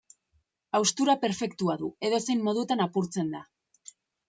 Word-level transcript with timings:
Haustura 0.79 1.15
perfektua 1.25 1.77
du, 1.83 1.91
edozein 2.11 2.43
modutan 2.49 2.85
apurtzen 2.89 3.33
da. 3.37 3.45